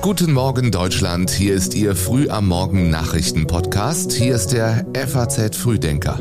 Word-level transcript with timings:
Guten 0.00 0.32
Morgen 0.32 0.70
Deutschland, 0.70 1.30
hier 1.30 1.52
ist 1.52 1.74
Ihr 1.74 1.94
Früh 1.94 2.30
am 2.30 2.48
Morgen 2.48 2.88
Nachrichten 2.88 3.46
Podcast. 3.46 4.12
Hier 4.12 4.34
ist 4.34 4.52
der 4.52 4.86
FAZ 4.94 5.56
Frühdenker. 5.56 6.18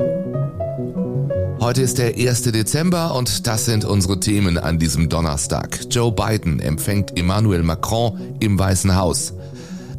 Heute 1.62 1.82
ist 1.82 1.98
der 1.98 2.18
1. 2.18 2.42
Dezember 2.42 3.16
und 3.16 3.48
das 3.48 3.64
sind 3.64 3.86
unsere 3.86 4.20
Themen 4.20 4.58
an 4.58 4.78
diesem 4.78 5.08
Donnerstag. 5.08 5.80
Joe 5.90 6.12
Biden 6.12 6.60
empfängt 6.60 7.17
Emmanuel 7.17 7.63
Macron 7.63 8.35
im 8.42 8.60
Weißen 8.60 8.97
Haus. 8.97 9.33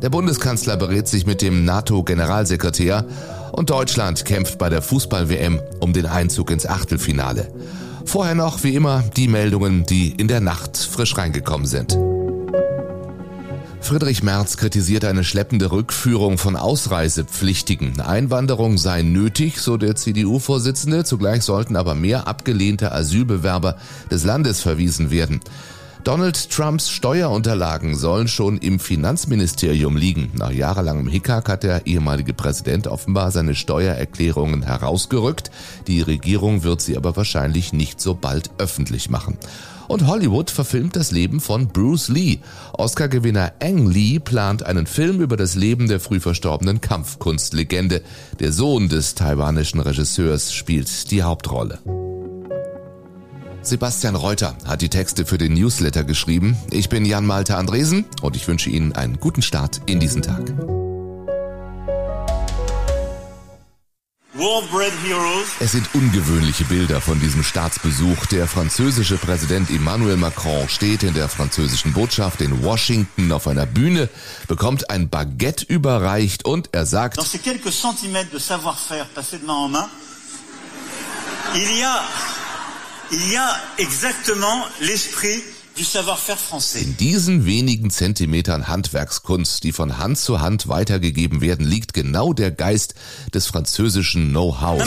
Der 0.02 0.11
Bundeskanzler 0.11 0.77
berät 0.77 1.08
sich 1.08 1.24
mit 1.24 1.40
dem 1.40 1.64
NATO-Generalsekretär 1.64 3.06
und 3.52 3.70
Deutschland 3.70 4.27
kämpft 4.27 4.58
bei 4.58 4.68
der 4.68 4.82
Fußball-WM 4.82 5.58
um 5.80 5.95
den 5.95 6.04
Einzug 6.04 6.50
ins 6.50 6.66
Achtelfinale. 6.66 7.48
Vorher 8.07 8.36
noch, 8.36 8.62
wie 8.62 8.75
immer, 8.75 9.02
die 9.16 9.29
Meldungen, 9.29 9.84
die 9.84 10.11
in 10.11 10.29
der 10.29 10.41
Nacht 10.41 10.77
frisch 10.77 11.18
reingekommen 11.18 11.66
sind. 11.66 11.98
Friedrich 13.81 14.22
Merz 14.22 14.57
kritisiert 14.57 15.04
eine 15.04 15.22
schleppende 15.22 15.71
Rückführung 15.71 16.39
von 16.39 16.57
Ausreisepflichtigen. 16.57 18.00
Einwanderung 18.00 18.79
sei 18.79 19.03
nötig, 19.03 19.61
so 19.61 19.76
der 19.76 19.96
CDU-Vorsitzende. 19.96 21.04
Zugleich 21.04 21.43
sollten 21.43 21.76
aber 21.76 21.95
mehr 21.95 22.26
abgelehnte 22.26 22.90
Asylbewerber 22.93 23.76
des 24.11 24.25
Landes 24.25 24.61
verwiesen 24.61 25.11
werden. 25.11 25.40
Donald 26.07 26.51
Trumps 26.51 26.89
Steuerunterlagen 26.89 27.96
sollen 27.96 28.29
schon 28.29 28.59
im 28.59 28.79
Finanzministerium 28.79 29.96
liegen. 29.96 30.31
Nach 30.35 30.53
jahrelangem 30.53 31.09
Hickhack 31.09 31.49
hat 31.49 31.65
der 31.65 31.89
ehemalige 31.89 32.33
Präsident 32.33 32.87
offenbar 32.87 33.33
seine 33.33 33.56
Steuererklärungen 33.56 34.62
herausgerückt. 34.62 35.51
Die 35.89 36.03
Regierung 36.03 36.62
wird 36.62 36.81
sie 36.81 36.97
aber 36.97 37.17
wahrscheinlich 37.17 37.73
nicht 37.73 38.01
so 38.01 38.15
bald 38.15 38.51
öffentlich 38.59 39.11
machen. 39.11 39.37
Und 39.89 40.06
Hollywood 40.06 40.53
verfilmt 40.53 40.95
das 40.95 41.11
Leben 41.11 41.41
von 41.41 41.67
Bruce 41.67 42.07
Lee. 42.07 42.39
Oscar-Gewinner 42.75 43.55
Ang 43.61 43.91
Lee 43.91 44.20
plant 44.20 44.63
einen 44.63 44.87
Film 44.87 45.20
über 45.20 45.37
das 45.37 45.57
Leben 45.57 45.89
der 45.89 45.98
früh 45.98 46.20
verstorbenen 46.20 46.81
Kampfkunstlegende. 46.81 48.01
Der 48.39 48.53
Sohn 48.53 48.89
des 48.89 49.17
taiwanischen 49.17 49.81
Regisseurs 49.81 50.55
spielt 50.55 51.11
die 51.11 51.25
Hauptrolle. 51.25 51.81
Sebastian 53.67 54.14
Reuter 54.14 54.56
hat 54.64 54.81
die 54.81 54.89
Texte 54.89 55.27
für 55.27 55.39
den 55.39 55.55
Newsletter 55.55 56.05
geschrieben. 56.05 56.56
Ich 56.70 56.89
bin 56.89 57.05
Jan 57.05 57.27
Malte 57.27 57.56
Andresen 57.56 58.05
und 58.23 58.36
ich 58.36 58.47
wünsche 58.47 58.70
Ihnen 58.70 58.92
einen 58.92 59.19
guten 59.19 59.42
Start 59.42 59.81
in 59.86 59.98
diesen 59.98 60.23
Tag. 60.23 60.53
Es 65.58 65.73
sind 65.73 65.89
ungewöhnliche 65.95 66.64
Bilder 66.64 67.00
von 67.00 67.19
diesem 67.19 67.42
Staatsbesuch. 67.42 68.27
Der 68.27 68.47
französische 68.47 69.17
Präsident 69.17 69.69
Emmanuel 69.70 70.17
Macron 70.17 70.69
steht 70.69 71.03
in 71.03 71.14
der 71.14 71.28
französischen 71.28 71.92
Botschaft 71.92 72.42
in 72.42 72.62
Washington 72.62 73.33
auf 73.33 73.48
einer 73.48 73.67
Bühne, 73.67 74.08
bekommt 74.47 74.91
ein 74.91 75.08
Baguette 75.08 75.64
überreicht 75.67 76.45
und 76.45 76.69
er 76.70 76.86
sagt, 76.86 77.19
Dans 77.19 77.33
ces 77.33 77.42
quelques 77.42 77.73
centimètres 77.73 78.30
de 78.30 78.39
savoir-faire 78.39 79.06
passés 79.12 79.39
de 79.41 79.45
main 79.45 79.55
en 79.55 79.69
main, 79.69 79.89
il 81.55 81.78
y 81.78 81.83
a, 81.83 82.01
il 83.12 83.33
y 83.33 83.37
a 83.37 83.61
exactement 83.79 84.65
l'esprit 84.81 85.43
in 86.75 86.97
diesen 86.97 87.45
wenigen 87.45 87.91
Zentimetern 87.91 88.67
Handwerkskunst, 88.67 89.63
die 89.63 89.73
von 89.73 89.99
Hand 89.99 90.17
zu 90.17 90.41
Hand 90.41 90.69
weitergegeben 90.69 91.43
werden, 91.43 91.67
liegt 91.67 91.93
genau 91.93 92.33
der 92.33 92.51
Geist 92.51 92.95
des 93.35 93.47
französischen 93.47 94.31
Know-how. 94.31 94.81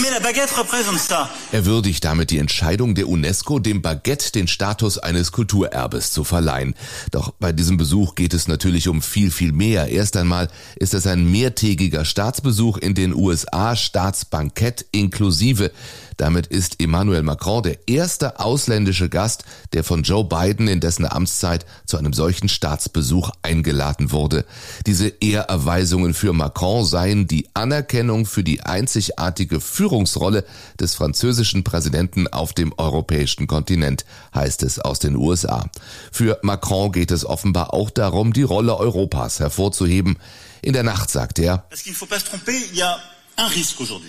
Er 1.52 1.66
würdigt 1.66 2.04
damit 2.04 2.32
die 2.32 2.40
Entscheidung 2.40 2.96
der 2.96 3.08
UNESCO, 3.08 3.60
dem 3.60 3.84
Baguette 3.84 4.32
den 4.32 4.48
Status 4.48 4.98
eines 4.98 5.32
Kulturerbes 5.32 6.12
zu 6.12 6.24
verleihen. 6.24 6.74
Doch 7.12 7.34
bei 7.40 7.52
diesem 7.52 7.78
Besuch 7.78 8.16
geht 8.16 8.34
es 8.34 8.48
natürlich 8.48 8.88
um 8.88 9.04
viel, 9.04 9.30
viel 9.30 9.52
mehr. 9.52 9.90
Erst 9.90 10.18
einmal 10.18 10.50
ist 10.76 10.96
es 10.96 11.06
ein 11.06 11.30
mehrtägiger 11.30 12.04
Staatsbesuch 12.04 12.78
in 12.78 12.96
den 12.96 13.14
USA, 13.14 13.76
Staatsbankett 13.76 14.88
inklusive. 14.92 15.72
Damit 16.20 16.48
ist 16.48 16.82
Emmanuel 16.82 17.24
Macron 17.24 17.64
der 17.64 17.88
erste 17.88 18.42
ausländische 18.42 19.08
Gast, 19.08 19.46
der 19.72 19.86
von 19.86 20.04
Joe 20.04 20.26
Biden 20.26 20.68
in 20.68 20.79
dessen 20.80 21.06
Amtszeit 21.06 21.66
zu 21.86 21.98
einem 21.98 22.14
solchen 22.14 22.50
Staatsbesuch 22.50 23.32
eingeladen 23.42 24.12
wurde. 24.12 24.46
Diese 24.86 25.08
Ehrerweisungen 25.08 26.14
für 26.14 26.34
Macron 26.34 26.86
seien 26.86 27.28
die 27.28 27.48
Anerkennung 27.54 28.26
für 28.26 28.44
die 28.44 28.62
einzigartige 28.62 29.60
Führungsrolle 29.60 30.46
des 30.80 30.96
französischen 30.96 31.64
Präsidenten 31.64 32.28
auf 32.28 32.54
dem 32.54 32.74
europäischen 32.78 33.48
Kontinent, 33.48 34.06
heißt 34.34 34.64
es 34.64 34.80
aus 34.80 35.00
den 35.00 35.16
USA. 35.16 35.70
Für 36.12 36.40
Macron 36.42 36.92
geht 36.92 37.12
es 37.12 37.26
offenbar 37.26 37.74
auch 37.74 37.90
darum, 37.90 38.34
die 38.34 38.44
Rolle 38.44 38.78
Europas 38.78 39.40
hervorzuheben. 39.40 40.18
In 40.62 40.74
der 40.74 40.84
Nacht 40.84 41.10
sagt 41.10 41.40
er, 41.40 41.66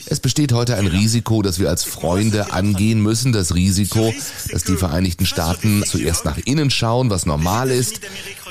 es 0.07 0.21
besteht 0.21 0.53
heute 0.53 0.77
ein 0.77 0.87
Risiko, 0.87 1.43
das 1.43 1.59
wir 1.59 1.69
als 1.69 1.85
Freunde 1.85 2.53
angehen 2.53 3.01
müssen. 3.01 3.33
Das 3.33 3.55
Risiko, 3.55 4.13
dass 4.51 4.65
die 4.65 4.77
Vereinigten 4.77 5.27
Staaten 5.27 5.85
zuerst 5.85 6.25
nach 6.25 6.39
innen 6.39 6.71
schauen, 6.71 7.11
was 7.11 7.27
normal 7.27 7.71
ist. 7.71 8.01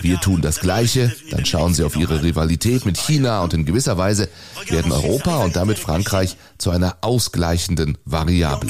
Wir 0.01 0.19
tun 0.19 0.41
das 0.41 0.59
Gleiche. 0.59 1.13
Dann 1.31 1.45
schauen 1.45 1.73
sie 1.73 1.83
auf 1.83 1.95
ihre 1.95 2.23
Rivalität 2.23 2.85
mit 2.85 2.97
China 2.97 3.41
und 3.41 3.53
in 3.53 3.65
gewisser 3.65 3.97
Weise 3.97 4.29
werden 4.67 4.91
Europa 4.91 5.43
und 5.43 5.55
damit 5.55 5.79
Frankreich 5.79 6.37
zu 6.57 6.69
einer 6.69 6.97
ausgleichenden 7.01 7.97
Variable. 8.05 8.69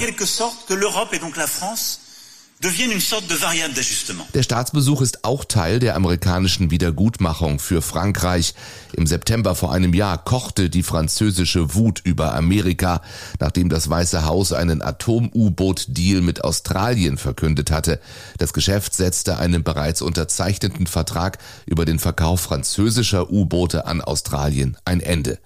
Der 4.33 4.43
Staatsbesuch 4.43 4.99
ist 4.99 5.23
auch 5.23 5.45
Teil 5.45 5.79
der 5.79 5.95
amerikanischen 5.95 6.71
Wiedergutmachung 6.71 7.57
für 7.57 7.81
Frankreich. 7.81 8.53
Im 8.91 9.07
September 9.07 9.55
vor 9.55 9.71
einem 9.71 9.93
Jahr 9.93 10.17
kochte 10.17 10.69
die 10.69 10.83
französische 10.83 11.73
Wut 11.73 12.01
über 12.03 12.35
Amerika, 12.35 13.01
nachdem 13.39 13.69
das 13.69 13.89
Weiße 13.89 14.25
Haus 14.25 14.51
einen 14.51 14.81
Atom-U-Boot-Deal 14.81 16.19
mit 16.19 16.43
Australien 16.43 17.17
verkündet 17.17 17.71
hatte. 17.71 18.01
Das 18.39 18.51
Geschäft 18.51 18.93
setzte 18.93 19.37
einen 19.37 19.63
bereits 19.63 20.01
unterzeichneten 20.01 20.85
Vertrag 20.85 21.37
über 21.65 21.85
den 21.85 21.97
Verkauf 21.97 22.41
französischer 22.41 23.31
U-Boote 23.31 23.85
an 23.85 24.01
Australien 24.01 24.75
ein 24.83 24.99
Ende. 24.99 25.39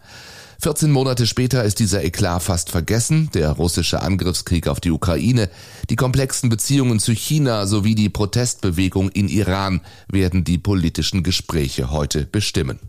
14 0.63 0.91
Monate 0.91 1.28
später 1.28 1.66
ist 1.66 1.79
dieser 1.79 2.06
Eklat 2.06 2.41
fast 2.41 2.69
vergessen, 2.69 3.29
der 3.34 3.50
russische 3.50 4.01
Angriffskrieg 4.01 4.69
auf 4.69 4.79
die 4.79 4.91
Ukraine, 4.91 5.50
die 5.90 5.97
komplexen 5.97 6.47
Beziehungen 6.47 7.00
zu 7.00 7.12
China 7.12 7.66
sowie 7.68 7.96
die 7.96 8.07
Protestbewegung 8.07 9.09
in 9.09 9.28
Iran 9.28 9.81
werden 10.07 10.46
die 10.46 10.57
politischen 10.57 11.22
Gespräche 11.22 11.91
heute 11.91 12.25
bestimmen. 12.25 12.79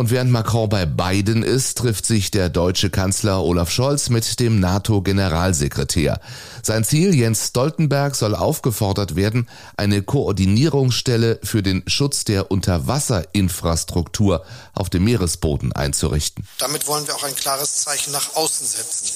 Und 0.00 0.10
während 0.10 0.30
Macron 0.30 0.66
bei 0.66 0.86
Biden 0.86 1.42
ist, 1.42 1.76
trifft 1.76 2.06
sich 2.06 2.30
der 2.30 2.48
deutsche 2.48 2.88
Kanzler 2.88 3.44
Olaf 3.44 3.70
Scholz 3.70 4.08
mit 4.08 4.40
dem 4.40 4.58
NATO-Generalsekretär. 4.58 6.22
Sein 6.62 6.84
Ziel, 6.84 7.14
Jens 7.14 7.48
Stoltenberg, 7.48 8.16
soll 8.16 8.34
aufgefordert 8.34 9.14
werden, 9.14 9.46
eine 9.76 10.00
Koordinierungsstelle 10.00 11.38
für 11.42 11.62
den 11.62 11.82
Schutz 11.86 12.24
der 12.24 12.50
Unterwasserinfrastruktur 12.50 14.42
auf 14.72 14.88
dem 14.88 15.04
Meeresboden 15.04 15.74
einzurichten. 15.74 16.48
Damit 16.56 16.86
wollen 16.86 17.06
wir 17.06 17.14
auch 17.14 17.24
ein 17.24 17.36
klares 17.36 17.82
Zeichen 17.82 18.12
nach 18.12 18.36
außen 18.36 18.66
setzen. 18.66 19.06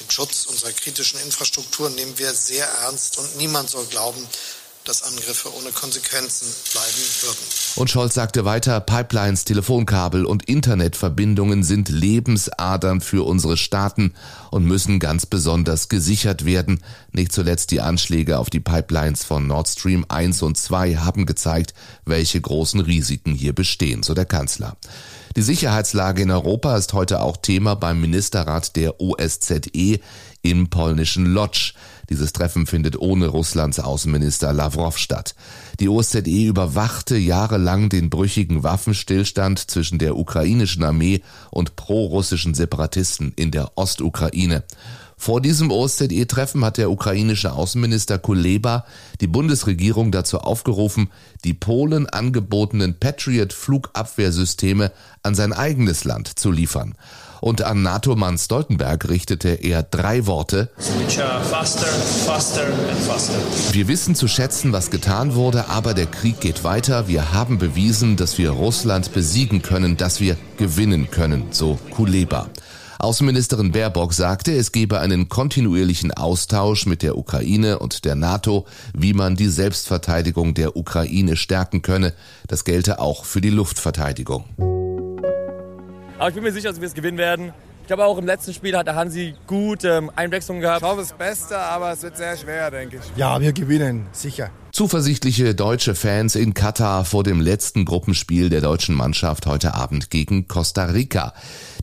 Den 0.00 0.08
Schutz 0.08 0.46
unserer 0.46 0.70
kritischen 0.70 1.18
Infrastruktur 1.18 1.90
nehmen 1.90 2.16
wir 2.16 2.32
sehr 2.32 2.68
ernst 2.84 3.18
und 3.18 3.38
niemand 3.38 3.70
soll 3.70 3.86
glauben, 3.86 4.24
dass 4.84 5.02
Angriffe 5.02 5.48
ohne 5.56 5.70
Konsequenzen 5.70 6.46
bleiben 6.72 7.02
würden. 7.22 7.38
Und 7.76 7.90
Scholz 7.90 8.14
sagte 8.14 8.44
weiter, 8.44 8.80
Pipelines, 8.80 9.44
Telefonkabel 9.44 10.24
und 10.24 10.48
Internetverbindungen 10.48 11.62
sind 11.62 11.88
Lebensadern 11.88 13.00
für 13.00 13.26
unsere 13.26 13.56
Staaten 13.56 14.14
und 14.50 14.64
müssen 14.64 14.98
ganz 14.98 15.26
besonders 15.26 15.88
gesichert 15.88 16.44
werden. 16.44 16.82
Nicht 17.12 17.32
zuletzt 17.32 17.70
die 17.70 17.80
Anschläge 17.80 18.38
auf 18.38 18.50
die 18.50 18.60
Pipelines 18.60 19.24
von 19.24 19.46
Nord 19.46 19.68
Stream 19.68 20.04
1 20.08 20.42
und 20.42 20.56
2 20.56 20.96
haben 20.96 21.26
gezeigt, 21.26 21.74
welche 22.04 22.40
großen 22.40 22.80
Risiken 22.80 23.34
hier 23.34 23.54
bestehen, 23.54 24.02
so 24.02 24.14
der 24.14 24.26
Kanzler. 24.26 24.76
Die 25.36 25.42
Sicherheitslage 25.42 26.22
in 26.22 26.30
Europa 26.30 26.76
ist 26.76 26.92
heute 26.92 27.20
auch 27.20 27.38
Thema 27.38 27.74
beim 27.74 28.00
Ministerrat 28.00 28.76
der 28.76 29.00
OSZE 29.00 30.00
im 30.42 30.68
polnischen 30.68 31.24
Lodz. 31.26 31.72
Dieses 32.10 32.32
Treffen 32.32 32.66
findet 32.66 32.98
ohne 32.98 33.26
Russlands 33.26 33.80
Außenminister 33.80 34.52
Lavrov 34.52 34.98
statt. 34.98 35.34
Die 35.80 35.88
OSZE 35.88 36.46
überwachte 36.46 37.16
jahrelang 37.16 37.88
den 37.88 38.10
brüchigen 38.10 38.62
Waffenstillstand 38.62 39.58
zwischen 39.70 39.98
der 39.98 40.16
ukrainischen 40.16 40.84
Armee 40.84 41.22
und 41.50 41.76
prorussischen 41.76 42.54
Separatisten 42.54 43.32
in 43.36 43.50
der 43.50 43.72
Ostukraine. 43.76 44.64
Vor 45.22 45.40
diesem 45.40 45.70
OSZE-Treffen 45.70 46.64
hat 46.64 46.78
der 46.78 46.90
ukrainische 46.90 47.52
Außenminister 47.52 48.18
Kuleba 48.18 48.84
die 49.20 49.28
Bundesregierung 49.28 50.10
dazu 50.10 50.38
aufgerufen, 50.38 51.10
die 51.44 51.54
Polen 51.54 52.08
angebotenen 52.08 52.98
Patriot-Flugabwehrsysteme 52.98 54.90
an 55.22 55.36
sein 55.36 55.52
eigenes 55.52 56.02
Land 56.02 56.40
zu 56.40 56.50
liefern. 56.50 56.96
Und 57.40 57.62
an 57.62 57.82
NATO-Mann 57.82 58.36
Stoltenberg 58.36 59.08
richtete 59.08 59.50
er 59.50 59.84
drei 59.84 60.26
Worte. 60.26 60.70
Faster, 61.48 61.86
faster 62.26 62.66
faster. 63.06 63.34
Wir 63.70 63.86
wissen 63.86 64.16
zu 64.16 64.26
schätzen, 64.26 64.72
was 64.72 64.90
getan 64.90 65.36
wurde, 65.36 65.68
aber 65.68 65.94
der 65.94 66.06
Krieg 66.06 66.40
geht 66.40 66.64
weiter. 66.64 67.06
Wir 67.06 67.32
haben 67.32 67.58
bewiesen, 67.58 68.16
dass 68.16 68.38
wir 68.38 68.50
Russland 68.50 69.12
besiegen 69.12 69.62
können, 69.62 69.96
dass 69.96 70.20
wir 70.20 70.36
gewinnen 70.56 71.12
können, 71.12 71.46
so 71.52 71.78
Kuleba. 71.92 72.48
Außenministerin 73.02 73.72
Baerbock 73.72 74.12
sagte, 74.12 74.52
es 74.52 74.70
gebe 74.70 75.00
einen 75.00 75.28
kontinuierlichen 75.28 76.12
Austausch 76.12 76.86
mit 76.86 77.02
der 77.02 77.18
Ukraine 77.18 77.80
und 77.80 78.04
der 78.04 78.14
NATO, 78.14 78.64
wie 78.94 79.12
man 79.12 79.34
die 79.34 79.48
Selbstverteidigung 79.48 80.54
der 80.54 80.76
Ukraine 80.76 81.34
stärken 81.34 81.82
könne. 81.82 82.12
Das 82.46 82.64
gelte 82.64 83.00
auch 83.00 83.24
für 83.24 83.40
die 83.40 83.50
Luftverteidigung. 83.50 84.44
Aber 86.16 86.28
ich 86.28 86.34
bin 86.34 86.44
mir 86.44 86.52
sicher, 86.52 86.68
dass 86.68 86.80
wir 86.80 86.86
es 86.86 86.94
gewinnen 86.94 87.18
werden. 87.18 87.52
Ich 87.80 87.88
glaube 87.88 88.04
auch 88.04 88.18
im 88.18 88.26
letzten 88.26 88.54
Spiel 88.54 88.76
hat 88.76 88.86
der 88.86 88.94
Hansi 88.94 89.34
gut 89.48 89.82
ähm, 89.82 90.08
Einwechslung 90.14 90.60
gehabt. 90.60 90.82
Ich 90.82 90.88
hoffe 90.88 91.00
das 91.00 91.12
Beste, 91.12 91.58
aber 91.58 91.90
es 91.90 92.04
wird 92.04 92.16
sehr 92.16 92.36
schwer, 92.36 92.70
denke 92.70 92.98
ich. 92.98 93.18
Ja, 93.18 93.40
wir 93.40 93.52
gewinnen, 93.52 94.06
sicher. 94.12 94.50
Zuversichtliche 94.72 95.54
deutsche 95.54 95.94
Fans 95.94 96.34
in 96.34 96.54
Katar 96.54 97.04
vor 97.04 97.24
dem 97.24 97.42
letzten 97.42 97.84
Gruppenspiel 97.84 98.48
der 98.48 98.62
deutschen 98.62 98.94
Mannschaft 98.94 99.44
heute 99.44 99.74
Abend 99.74 100.08
gegen 100.08 100.48
Costa 100.48 100.86
Rica. 100.86 101.34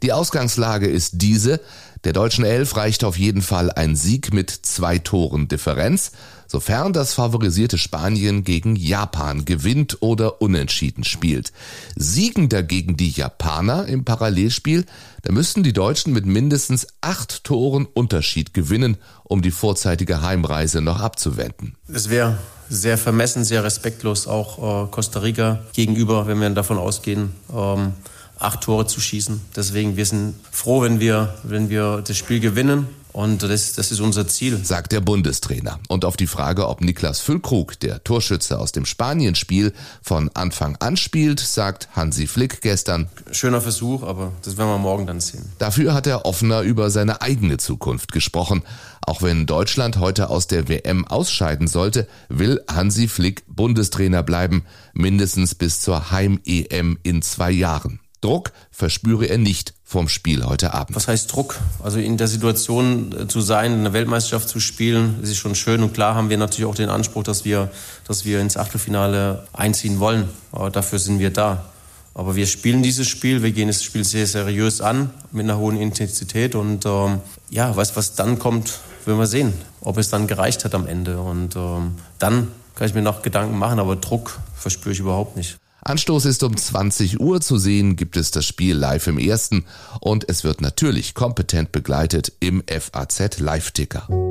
Die 0.02 0.12
Ausgangslage 0.12 0.88
ist 0.88 1.22
diese. 1.22 1.62
Der 2.04 2.14
deutschen 2.14 2.46
Elf 2.46 2.76
reicht 2.78 3.04
auf 3.04 3.16
jeden 3.16 3.44
Fall 3.44 3.72
ein 3.72 3.96
Sieg 3.96 4.34
mit 4.34 4.50
zwei 4.50 4.98
Toren 4.98 5.48
Differenz, 5.48 6.14
sofern 6.48 6.92
das 6.92 7.14
favorisierte 7.14 7.78
Spanien 7.78 8.44
gegen 8.44 8.76
Japan 8.76 9.46
gewinnt 9.46 9.98
oder 10.00 10.42
unentschieden 10.42 11.04
spielt. 11.04 11.54
Siegen 11.96 12.50
dagegen 12.50 12.98
die 12.98 13.12
Japaner 13.12 13.86
im 13.86 14.04
Parallelspiel, 14.04 14.86
da 15.22 15.32
müssten 15.32 15.62
die 15.62 15.74
Deutschen 15.74 16.12
mit 16.12 16.26
mindestens 16.26 16.88
acht 17.02 17.44
Toren 17.44 17.86
Unterschied 17.86 18.56
gewinnen, 18.56 18.98
um 19.26 19.44
die 19.44 19.52
vorzeitige 19.52 20.24
Heimreise 20.24 20.82
noch 20.82 21.02
abzuwenden. 21.02 21.76
Es 21.88 22.10
wäre 22.10 22.40
sehr 22.70 22.98
vermessen, 22.98 23.44
sehr 23.44 23.64
respektlos 23.64 24.28
auch 24.28 24.86
äh, 24.86 24.88
Costa 24.92 25.20
Rica 25.20 25.60
gegenüber, 25.74 26.28
wenn 26.28 26.40
wir 26.40 26.50
davon 26.52 26.78
ausgehen. 26.78 27.34
Ähm, 27.54 27.94
acht 28.40 28.62
Tore 28.62 28.88
zu 28.88 29.02
schießen. 29.02 29.42
Deswegen, 29.56 29.98
wir 29.98 30.06
sind 30.06 30.36
froh, 30.52 30.82
wenn 30.82 31.00
wir, 31.00 31.36
wenn 31.44 31.70
wir 31.70 32.02
das 32.06 32.18
Spiel 32.18 32.40
gewinnen. 32.40 32.88
Und 33.20 33.44
das, 33.44 33.74
das 33.74 33.92
ist 33.92 34.00
unser 34.00 34.30
Ziel. 34.30 34.64
Sagt 34.64 34.94
der 34.94 35.02
Bundestrainer. 35.02 35.82
Und 35.90 36.06
auf 36.06 36.16
die 36.16 36.26
Frage, 36.26 36.70
ob 36.70 36.80
Niklas 36.80 37.20
Füllkrug, 37.20 37.78
der 37.82 38.02
Torschütze 38.02 38.58
aus 38.58 38.72
dem 38.72 38.86
Spanienspiel, 38.86 39.74
von 40.02 40.30
Anfang 40.36 40.78
an 40.78 40.96
spielt, 40.96 41.42
sagt 41.42 41.90
Hansi 41.98 42.28
Flick 42.28 42.62
gestern. 42.62 43.10
Schöner 43.32 43.60
Versuch, 43.60 44.04
aber 44.04 44.32
das 44.44 44.56
werden 44.56 44.70
wir 44.70 44.78
morgen 44.78 45.06
dann 45.06 45.20
sehen. 45.20 45.52
Dafür 45.58 45.94
hat 45.94 46.08
er 46.08 46.26
offener 46.26 46.62
über 46.62 46.90
seine 46.92 47.22
eigene 47.22 47.58
Zukunft 47.58 48.14
gesprochen. 48.14 48.64
Auch 49.02 49.22
wenn 49.22 49.46
Deutschland 49.46 49.98
heute 49.98 50.30
aus 50.30 50.48
der 50.48 50.70
WM 50.70 51.06
ausscheiden 51.06 51.68
sollte, 51.68 52.08
will 52.30 52.62
Hansi 52.72 53.10
Flick 53.10 53.44
Bundestrainer 53.50 54.24
bleiben, 54.24 54.64
mindestens 54.94 55.56
bis 55.56 55.82
zur 55.82 56.12
Heim-EM 56.12 56.98
in 57.04 57.22
zwei 57.22 57.52
Jahren. 57.52 58.00
Druck 58.22 58.54
verspüre 58.72 59.26
er 59.26 59.38
nicht 59.38 59.74
vom 59.90 60.08
Spiel 60.08 60.46
heute 60.46 60.76
Abend. 60.76 60.96
Was 60.96 61.08
heißt 61.08 61.34
Druck? 61.34 61.56
Also 61.84 61.98
in 61.98 62.16
der 62.16 62.28
Situation 62.28 63.12
äh, 63.12 63.28
zu 63.28 63.42
sein, 63.42 63.74
eine 63.74 63.92
Weltmeisterschaft 63.92 64.48
zu 64.48 64.60
spielen, 64.60 65.18
ist 65.24 65.36
schon 65.38 65.56
schön 65.56 65.82
und 65.82 65.96
klar 65.96 66.14
haben 66.14 66.30
wir 66.30 66.38
natürlich 66.38 66.70
auch 66.70 66.76
den 66.76 66.90
Anspruch, 66.90 67.24
dass 67.24 67.44
wir, 67.44 67.72
dass 68.08 68.24
wir 68.24 68.40
ins 68.40 68.56
Achtelfinale 68.56 69.48
einziehen 69.52 70.00
wollen. 70.00 70.30
Aber 70.52 70.70
dafür 70.70 71.00
sind 71.00 71.18
wir 71.18 71.32
da. 71.32 71.66
Aber 72.14 72.36
wir 72.36 72.46
spielen 72.46 72.84
dieses 72.84 73.08
Spiel, 73.08 73.42
wir 73.42 73.52
gehen 73.52 73.68
das 73.68 73.84
Spiel 73.84 74.04
sehr 74.04 74.28
seriös 74.28 74.80
an, 74.80 75.10
mit 75.32 75.46
einer 75.46 75.58
hohen 75.58 75.78
Intensität 75.78 76.54
und 76.54 76.86
ähm, 76.86 77.22
ja, 77.50 77.76
was, 77.76 77.96
was 77.96 78.14
dann 78.14 78.38
kommt, 78.38 78.82
werden 79.06 79.18
wir 79.18 79.26
sehen, 79.26 79.54
ob 79.82 79.98
es 79.98 80.10
dann 80.10 80.28
gereicht 80.28 80.66
hat 80.66 80.76
am 80.76 80.86
Ende. 80.86 81.20
Und 81.20 81.56
ähm, 81.56 81.96
dann 82.20 82.50
kann 82.76 82.88
ich 82.88 82.94
mir 82.94 83.02
noch 83.02 83.24
Gedanken 83.24 83.58
machen, 83.58 83.80
aber 83.80 83.96
Druck 83.96 84.40
verspüre 84.56 84.94
ich 84.94 85.00
überhaupt 85.00 85.36
nicht. 85.36 85.58
Anstoß 85.82 86.26
ist 86.26 86.44
um 86.44 86.56
20 86.56 87.20
Uhr 87.20 87.42
zu 87.42 87.58
sehen, 87.58 87.96
gibt 87.96 88.18
es 88.18 88.32
das 88.32 88.46
Spiel 88.46 88.76
live 88.76 89.08
im 89.08 89.18
ersten 89.18 89.66
und 90.02 90.28
es 90.28 90.44
wird 90.44 90.62
natürlich 90.62 91.14
kompetent 91.14 91.72
begleitet 91.72 92.34
im 92.40 92.64
FAZ 92.68 93.40
Live-Ticker. 93.40 94.29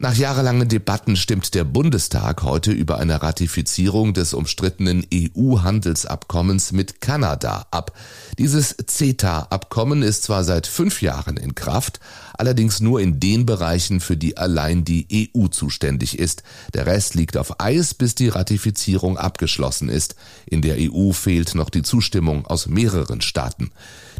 Nach 0.00 0.14
jahrelangen 0.14 0.68
Debatten 0.68 1.16
stimmt 1.16 1.56
der 1.56 1.64
Bundestag 1.64 2.44
heute 2.44 2.70
über 2.70 2.98
eine 2.98 3.20
Ratifizierung 3.20 4.14
des 4.14 4.32
umstrittenen 4.32 5.04
EU-Handelsabkommens 5.12 6.70
mit 6.70 7.00
Kanada 7.00 7.66
ab. 7.72 7.98
Dieses 8.38 8.76
CETA-Abkommen 8.76 10.04
ist 10.04 10.22
zwar 10.22 10.44
seit 10.44 10.68
fünf 10.68 11.02
Jahren 11.02 11.36
in 11.36 11.56
Kraft, 11.56 11.98
allerdings 12.34 12.78
nur 12.78 13.00
in 13.00 13.18
den 13.18 13.44
Bereichen, 13.44 13.98
für 13.98 14.16
die 14.16 14.36
allein 14.36 14.84
die 14.84 15.32
EU 15.36 15.48
zuständig 15.48 16.16
ist. 16.20 16.44
Der 16.74 16.86
Rest 16.86 17.16
liegt 17.16 17.36
auf 17.36 17.60
Eis, 17.60 17.92
bis 17.92 18.14
die 18.14 18.28
Ratifizierung 18.28 19.18
abgeschlossen 19.18 19.88
ist. 19.88 20.14
In 20.46 20.62
der 20.62 20.76
EU 20.78 21.10
fehlt 21.10 21.56
noch 21.56 21.70
die 21.70 21.82
Zustimmung 21.82 22.46
aus 22.46 22.68
mehreren 22.68 23.20
Staaten. 23.20 23.72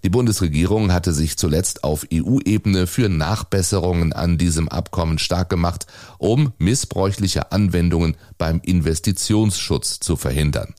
Die 0.04 0.10
Bundesregierung 0.10 0.92
hatte 0.92 1.12
sich 1.12 1.36
zuletzt 1.36 1.82
auf 1.84 2.06
EU-Ebene 2.12 2.86
für 2.86 3.08
Nachbesserungen 3.08 4.12
an 4.12 4.38
diesem 4.38 4.68
Abkommen 4.68 5.18
stark 5.18 5.48
gemacht, 5.48 5.86
um 6.18 6.52
missbräuchliche 6.58 7.52
Anwendungen 7.52 8.16
beim 8.38 8.60
Investitionsschutz 8.60 9.98
zu 10.00 10.16
verhindern. 10.16 10.74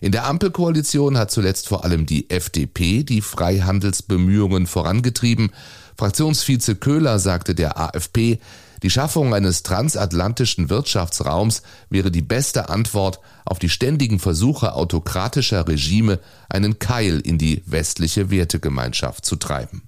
In 0.00 0.12
der 0.12 0.26
Ampelkoalition 0.26 1.16
hat 1.16 1.30
zuletzt 1.30 1.68
vor 1.68 1.84
allem 1.84 2.06
die 2.06 2.28
FDP 2.28 3.02
die 3.02 3.22
Freihandelsbemühungen 3.22 4.66
vorangetrieben. 4.66 5.50
Fraktionsvize 5.96 6.76
Köhler 6.76 7.18
sagte 7.18 7.54
der 7.54 7.78
AfP, 7.78 8.38
die 8.82 8.90
Schaffung 8.90 9.34
eines 9.34 9.62
transatlantischen 9.62 10.68
Wirtschaftsraums 10.70 11.62
wäre 11.90 12.10
die 12.10 12.22
beste 12.22 12.68
Antwort 12.68 13.20
auf 13.44 13.58
die 13.58 13.68
ständigen 13.68 14.18
Versuche 14.18 14.74
autokratischer 14.74 15.66
Regime, 15.66 16.18
einen 16.48 16.78
Keil 16.78 17.20
in 17.20 17.38
die 17.38 17.62
westliche 17.66 18.30
Wertegemeinschaft 18.30 19.24
zu 19.24 19.36
treiben. 19.36 19.82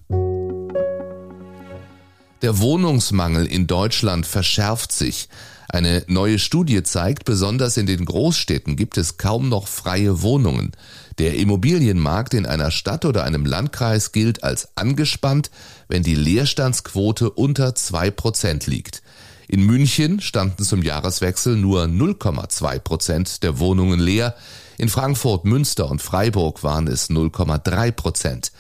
Der 2.40 2.60
Wohnungsmangel 2.60 3.46
in 3.46 3.66
Deutschland 3.66 4.24
verschärft 4.24 4.92
sich. 4.92 5.28
Eine 5.68 6.04
neue 6.06 6.38
Studie 6.38 6.84
zeigt, 6.84 7.24
besonders 7.24 7.76
in 7.76 7.86
den 7.86 8.04
Großstädten 8.04 8.76
gibt 8.76 8.96
es 8.96 9.18
kaum 9.18 9.48
noch 9.48 9.66
freie 9.66 10.22
Wohnungen. 10.22 10.70
Der 11.18 11.34
Immobilienmarkt 11.34 12.34
in 12.34 12.46
einer 12.46 12.70
Stadt 12.70 13.04
oder 13.04 13.24
einem 13.24 13.44
Landkreis 13.44 14.12
gilt 14.12 14.44
als 14.44 14.68
angespannt, 14.76 15.50
wenn 15.88 16.04
die 16.04 16.14
Leerstandsquote 16.14 17.28
unter 17.28 17.74
zwei 17.74 18.12
Prozent 18.12 18.68
liegt. 18.68 19.02
In 19.48 19.64
München 19.64 20.20
standen 20.20 20.62
zum 20.62 20.82
Jahreswechsel 20.82 21.56
nur 21.56 21.84
0,2 21.84 22.78
Prozent 22.78 23.42
der 23.42 23.58
Wohnungen 23.58 23.98
leer. 23.98 24.36
In 24.76 24.88
Frankfurt, 24.88 25.44
Münster 25.44 25.90
und 25.90 26.00
Freiburg 26.00 26.62
waren 26.62 26.86
es 26.86 27.10
0,3 27.10 27.90
Prozent. 27.90 28.52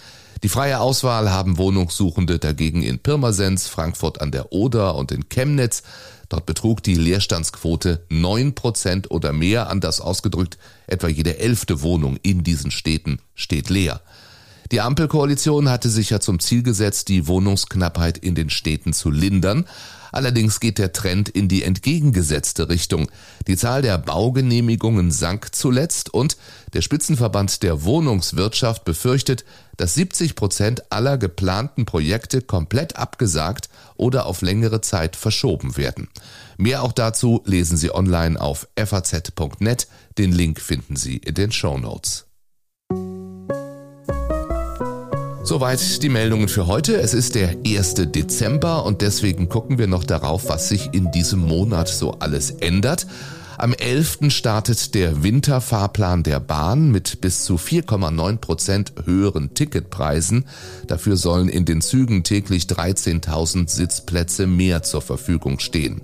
Die 0.42 0.48
freie 0.48 0.78
Auswahl 0.78 1.30
haben 1.30 1.58
Wohnungssuchende 1.58 2.38
dagegen 2.38 2.82
in 2.82 3.00
Pirmasens, 3.00 3.66
Frankfurt 3.66 4.20
an 4.20 4.30
der 4.30 4.52
Oder 4.52 4.94
und 4.94 5.10
in 5.10 5.28
Chemnitz. 5.28 5.82
Dort 6.28 6.46
betrug 6.46 6.82
die 6.82 6.94
Leerstandsquote 6.94 8.04
neun 8.08 8.54
Prozent 8.54 9.10
oder 9.10 9.32
mehr, 9.32 9.68
anders 9.68 10.00
ausgedrückt, 10.00 10.58
etwa 10.86 11.08
jede 11.08 11.38
elfte 11.38 11.82
Wohnung 11.82 12.18
in 12.22 12.44
diesen 12.44 12.70
Städten 12.70 13.18
steht 13.34 13.68
leer. 13.68 14.00
Die 14.70 14.80
Ampelkoalition 14.80 15.70
hatte 15.70 15.88
sich 15.88 16.10
ja 16.10 16.20
zum 16.20 16.40
Ziel 16.40 16.62
gesetzt, 16.62 17.08
die 17.08 17.26
Wohnungsknappheit 17.26 18.18
in 18.18 18.34
den 18.34 18.50
Städten 18.50 18.92
zu 18.92 19.10
lindern. 19.10 19.64
Allerdings 20.12 20.60
geht 20.60 20.78
der 20.78 20.92
Trend 20.92 21.28
in 21.28 21.48
die 21.48 21.62
entgegengesetzte 21.62 22.68
Richtung. 22.68 23.10
Die 23.46 23.56
Zahl 23.56 23.82
der 23.82 23.98
Baugenehmigungen 23.98 25.10
sank 25.10 25.54
zuletzt 25.54 26.12
und 26.12 26.36
der 26.72 26.82
Spitzenverband 26.82 27.62
der 27.62 27.84
Wohnungswirtschaft 27.84 28.84
befürchtet, 28.84 29.44
dass 29.76 29.94
70 29.94 30.34
Prozent 30.34 30.92
aller 30.92 31.18
geplanten 31.18 31.86
Projekte 31.86 32.42
komplett 32.42 32.96
abgesagt 32.96 33.68
oder 33.96 34.26
auf 34.26 34.42
längere 34.42 34.80
Zeit 34.80 35.16
verschoben 35.16 35.76
werden. 35.76 36.08
Mehr 36.56 36.82
auch 36.82 36.92
dazu 36.92 37.42
lesen 37.44 37.76
Sie 37.76 37.94
online 37.94 38.40
auf 38.40 38.68
faz.net. 38.76 39.88
Den 40.18 40.32
Link 40.32 40.60
finden 40.60 40.96
Sie 40.96 41.16
in 41.18 41.34
den 41.34 41.52
Show 41.52 41.78
Notes. 41.78 42.27
Soweit 45.48 46.02
die 46.02 46.10
Meldungen 46.10 46.46
für 46.46 46.66
heute. 46.66 47.00
Es 47.00 47.14
ist 47.14 47.34
der 47.34 47.56
1. 47.66 47.94
Dezember 47.94 48.84
und 48.84 49.00
deswegen 49.00 49.48
gucken 49.48 49.78
wir 49.78 49.86
noch 49.86 50.04
darauf, 50.04 50.50
was 50.50 50.68
sich 50.68 50.90
in 50.92 51.10
diesem 51.10 51.40
Monat 51.40 51.88
so 51.88 52.18
alles 52.18 52.50
ändert. 52.50 53.06
Am 53.56 53.72
11. 53.72 54.18
startet 54.28 54.94
der 54.94 55.22
Winterfahrplan 55.22 56.22
der 56.22 56.38
Bahn 56.38 56.90
mit 56.90 57.22
bis 57.22 57.44
zu 57.44 57.54
4,9 57.54 58.36
Prozent 58.36 58.92
höheren 59.06 59.54
Ticketpreisen. 59.54 60.44
Dafür 60.86 61.16
sollen 61.16 61.48
in 61.48 61.64
den 61.64 61.80
Zügen 61.80 62.24
täglich 62.24 62.64
13.000 62.64 63.70
Sitzplätze 63.70 64.46
mehr 64.46 64.82
zur 64.82 65.00
Verfügung 65.00 65.60
stehen. 65.60 66.02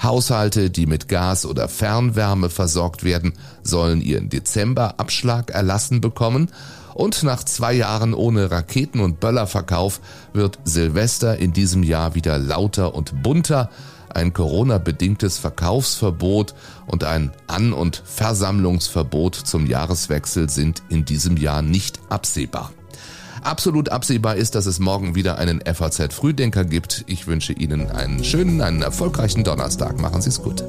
Haushalte, 0.00 0.70
die 0.70 0.86
mit 0.86 1.08
Gas 1.08 1.44
oder 1.44 1.68
Fernwärme 1.68 2.50
versorgt 2.50 3.02
werden, 3.02 3.32
sollen 3.64 4.00
ihren 4.00 4.28
Dezemberabschlag 4.28 5.50
erlassen 5.50 6.00
bekommen 6.00 6.50
Und 6.96 7.24
nach 7.24 7.44
zwei 7.44 7.74
Jahren 7.74 8.14
ohne 8.14 8.50
Raketen- 8.50 9.00
und 9.00 9.20
Böllerverkauf 9.20 10.00
wird 10.32 10.58
Silvester 10.64 11.36
in 11.36 11.52
diesem 11.52 11.82
Jahr 11.82 12.14
wieder 12.14 12.38
lauter 12.38 12.94
und 12.94 13.22
bunter. 13.22 13.68
Ein 14.08 14.32
Corona-bedingtes 14.32 15.36
Verkaufsverbot 15.36 16.54
und 16.86 17.04
ein 17.04 17.32
An- 17.48 17.74
und 17.74 18.02
Versammlungsverbot 18.02 19.34
zum 19.34 19.66
Jahreswechsel 19.66 20.48
sind 20.48 20.82
in 20.88 21.04
diesem 21.04 21.36
Jahr 21.36 21.60
nicht 21.60 22.00
absehbar. 22.08 22.72
Absolut 23.42 23.90
absehbar 23.90 24.36
ist, 24.36 24.54
dass 24.54 24.64
es 24.64 24.78
morgen 24.78 25.14
wieder 25.14 25.36
einen 25.36 25.60
FAZ 25.60 26.14
Frühdenker 26.14 26.64
gibt. 26.64 27.04
Ich 27.08 27.26
wünsche 27.26 27.52
Ihnen 27.52 27.90
einen 27.90 28.24
schönen, 28.24 28.62
einen 28.62 28.80
erfolgreichen 28.80 29.44
Donnerstag. 29.44 30.00
Machen 30.00 30.22
Sie 30.22 30.30
es 30.30 30.42
gut. 30.42 30.64